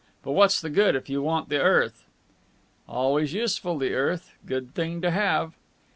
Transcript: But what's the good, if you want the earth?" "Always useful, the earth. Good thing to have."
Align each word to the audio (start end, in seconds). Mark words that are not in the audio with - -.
But 0.23 0.31
what's 0.31 0.59
the 0.59 0.71
good, 0.71 0.95
if 0.95 1.11
you 1.11 1.21
want 1.21 1.49
the 1.49 1.59
earth?" 1.59 2.07
"Always 2.89 3.33
useful, 3.33 3.77
the 3.77 3.93
earth. 3.93 4.33
Good 4.47 4.73
thing 4.73 4.99
to 5.03 5.11
have." 5.11 5.53